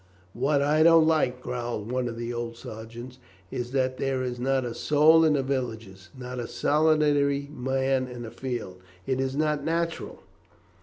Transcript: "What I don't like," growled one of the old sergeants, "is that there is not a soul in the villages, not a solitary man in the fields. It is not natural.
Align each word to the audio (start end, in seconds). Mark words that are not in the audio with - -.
"What 0.33 0.63
I 0.63 0.81
don't 0.81 1.05
like," 1.05 1.43
growled 1.43 1.91
one 1.91 2.07
of 2.07 2.17
the 2.17 2.33
old 2.33 2.57
sergeants, 2.57 3.19
"is 3.51 3.69
that 3.73 3.97
there 3.97 4.23
is 4.23 4.39
not 4.39 4.65
a 4.65 4.73
soul 4.73 5.23
in 5.23 5.33
the 5.33 5.43
villages, 5.43 6.09
not 6.17 6.39
a 6.39 6.47
solitary 6.47 7.51
man 7.53 8.07
in 8.07 8.23
the 8.23 8.31
fields. 8.31 8.81
It 9.05 9.19
is 9.19 9.35
not 9.35 9.63
natural. 9.63 10.23